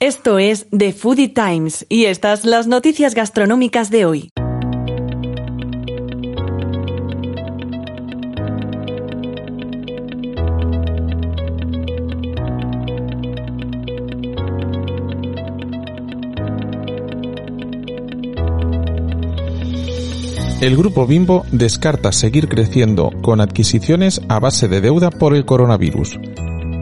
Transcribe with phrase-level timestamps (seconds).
[0.00, 4.30] Esto es The Foodie Times y estas las noticias gastronómicas de hoy.
[20.60, 26.20] El grupo Bimbo descarta seguir creciendo con adquisiciones a base de deuda por el coronavirus.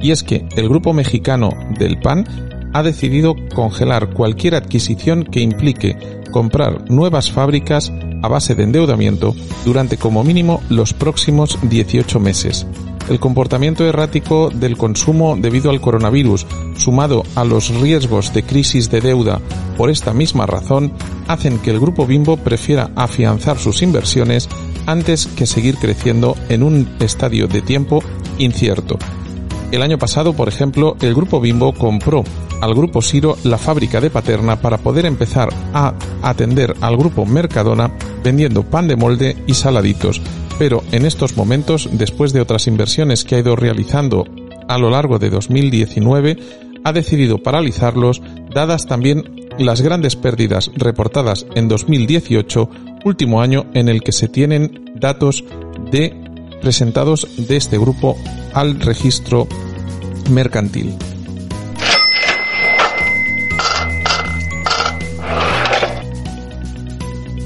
[0.00, 5.96] Y es que el grupo mexicano del PAN ha decidido congelar cualquier adquisición que implique
[6.30, 7.92] comprar nuevas fábricas
[8.22, 12.66] a base de endeudamiento durante como mínimo los próximos 18 meses.
[13.08, 19.00] El comportamiento errático del consumo debido al coronavirus, sumado a los riesgos de crisis de
[19.00, 19.40] deuda
[19.76, 20.92] por esta misma razón,
[21.26, 24.48] hacen que el grupo Bimbo prefiera afianzar sus inversiones
[24.86, 28.02] antes que seguir creciendo en un estadio de tiempo
[28.38, 28.98] incierto.
[29.72, 32.24] El año pasado, por ejemplo, el grupo Bimbo compró
[32.62, 37.92] al grupo Siro la fábrica de Paterna para poder empezar a atender al grupo Mercadona
[38.22, 40.22] vendiendo pan de molde y saladitos.
[40.60, 44.24] Pero en estos momentos, después de otras inversiones que ha ido realizando
[44.68, 46.38] a lo largo de 2019,
[46.84, 48.22] ha decidido paralizarlos,
[48.54, 52.70] dadas también las grandes pérdidas reportadas en 2018,
[53.04, 55.44] último año en el que se tienen datos
[55.90, 56.14] de
[56.60, 58.16] presentados de este grupo
[58.54, 59.48] al registro
[60.30, 60.94] mercantil.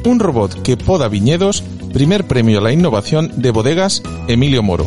[0.07, 1.63] Un robot que poda viñedos,
[1.93, 4.87] primer premio a la innovación de bodegas Emilio Moro.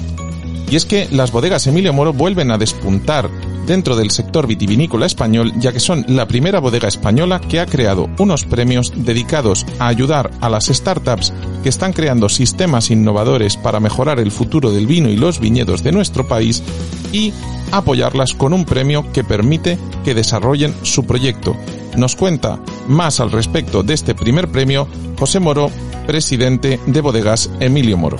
[0.71, 3.29] Y es que las bodegas Emilio Moro vuelven a despuntar
[3.67, 8.09] dentro del sector vitivinícola español, ya que son la primera bodega española que ha creado
[8.17, 14.19] unos premios dedicados a ayudar a las startups que están creando sistemas innovadores para mejorar
[14.19, 16.63] el futuro del vino y los viñedos de nuestro país
[17.11, 17.33] y
[17.71, 21.55] apoyarlas con un premio que permite que desarrollen su proyecto.
[21.95, 25.71] Nos cuenta más al respecto de este primer premio José Moro,
[26.05, 28.17] presidente de Bodegas Emilio Moro.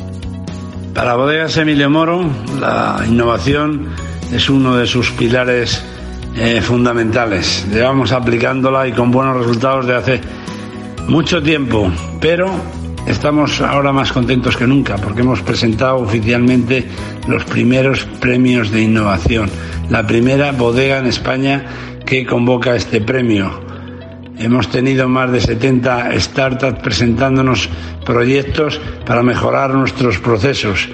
[0.94, 2.24] Para Bodegas Emilio Moro,
[2.60, 3.88] la innovación
[4.32, 5.84] es uno de sus pilares
[6.36, 7.66] eh, fundamentales.
[7.72, 10.22] Llevamos aplicándola y con buenos resultados de hace
[11.08, 11.92] mucho tiempo,
[12.22, 12.50] pero
[13.08, 16.88] estamos ahora más contentos que nunca porque hemos presentado oficialmente
[17.28, 19.50] los primeros premios de innovación,
[19.90, 21.66] la primera bodega en España
[22.06, 23.69] que convoca este premio.
[24.40, 27.70] Hemos tenido más de 70 startups presentándonos
[28.06, 30.88] proyectos para mejorar nuestros procesos.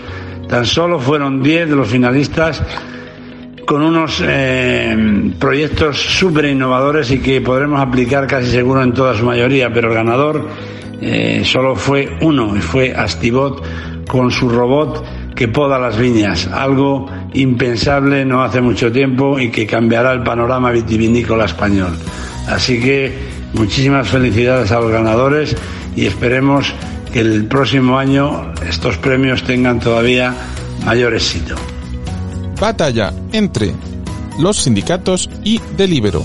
[0.50, 2.64] Tan solo fueron 10 de los finalistas
[3.68, 9.26] con unos eh, proyectos súper innovadores y que podremos aplicar casi seguro en toda su
[9.26, 10.48] mayoría, pero el ganador
[11.00, 13.64] eh, solo fue uno y fue Astibot
[14.08, 15.06] con su robot
[15.36, 20.72] que poda las viñas, algo impensable no hace mucho tiempo y que cambiará el panorama
[20.72, 21.92] vitivinícola español.
[22.48, 23.25] Así que
[23.56, 25.56] Muchísimas felicidades a los ganadores
[25.96, 26.74] y esperemos
[27.12, 30.34] que el próximo año estos premios tengan todavía
[30.86, 31.56] mayor éxito.
[32.60, 33.74] Batalla entre
[34.40, 36.24] los sindicatos y Delibero.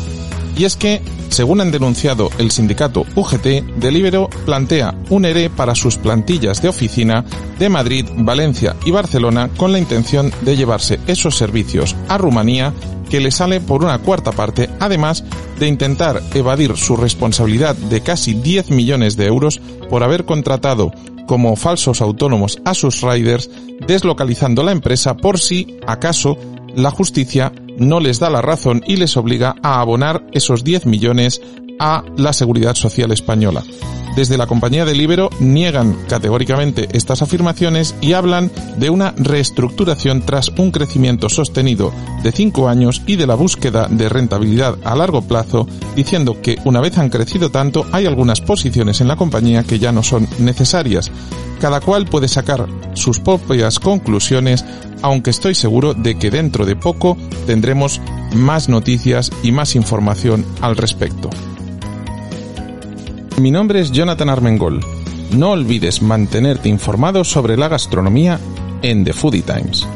[0.56, 5.96] Y es que, según han denunciado el sindicato UGT, Delibero plantea un ERE para sus
[5.96, 7.24] plantillas de oficina
[7.58, 12.74] de Madrid, Valencia y Barcelona con la intención de llevarse esos servicios a Rumanía
[13.08, 15.24] que le sale por una cuarta parte, además
[15.58, 20.92] de intentar evadir su responsabilidad de casi 10 millones de euros por haber contratado
[21.26, 23.50] como falsos autónomos a sus riders,
[23.86, 26.36] deslocalizando la empresa por si acaso
[26.74, 31.40] la justicia no les da la razón y les obliga a abonar esos 10 millones
[31.80, 33.64] a la seguridad social española.
[34.16, 40.48] Desde la compañía de Libero niegan categóricamente estas afirmaciones y hablan de una reestructuración tras
[40.58, 41.92] un crecimiento sostenido
[42.22, 46.80] de cinco años y de la búsqueda de rentabilidad a largo plazo, diciendo que una
[46.80, 51.10] vez han crecido tanto hay algunas posiciones en la compañía que ya no son necesarias.
[51.60, 54.64] Cada cual puede sacar sus propias conclusiones,
[55.02, 57.16] aunque estoy seguro de que dentro de poco
[57.46, 58.00] tendremos
[58.34, 61.30] más noticias y más información al respecto.
[63.40, 64.80] Mi nombre es Jonathan Armengol.
[65.34, 68.38] No olvides mantenerte informado sobre la gastronomía
[68.82, 69.88] en The Foodie Times.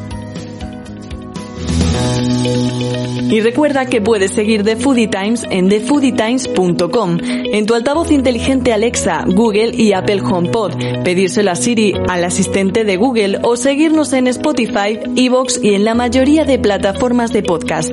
[3.30, 9.24] Y recuerda que puedes seguir The Foodie Times en thefoodietimes.com, en tu altavoz inteligente Alexa,
[9.26, 15.00] Google y Apple HomePod, pedírselo a Siri, al asistente de Google o seguirnos en Spotify,
[15.16, 17.92] Evox y en la mayoría de plataformas de podcast.